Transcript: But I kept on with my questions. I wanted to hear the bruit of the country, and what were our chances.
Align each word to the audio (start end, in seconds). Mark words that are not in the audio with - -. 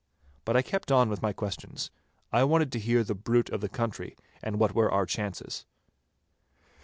But 0.45 0.57
I 0.57 0.63
kept 0.63 0.91
on 0.91 1.09
with 1.11 1.21
my 1.21 1.31
questions. 1.31 1.91
I 2.31 2.43
wanted 2.43 2.71
to 2.71 2.79
hear 2.79 3.03
the 3.03 3.13
bruit 3.13 3.51
of 3.51 3.61
the 3.61 3.69
country, 3.69 4.15
and 4.41 4.57
what 4.57 4.73
were 4.73 4.91
our 4.91 5.05
chances. 5.05 5.67